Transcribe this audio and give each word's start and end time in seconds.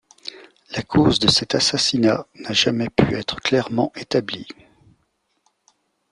La 0.71 0.81
cause 0.81 1.19
de 1.19 1.29
cet 1.29 1.53
assassinat 1.53 2.25
n'a 2.33 2.53
jamais 2.53 2.89
pu 2.89 3.13
être 3.15 3.39
clairement 3.39 3.91
établie. 3.95 4.47